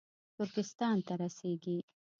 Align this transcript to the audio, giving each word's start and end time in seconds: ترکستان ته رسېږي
ترکستان 0.37 0.97
ته 1.07 1.13
رسېږي 1.21 1.77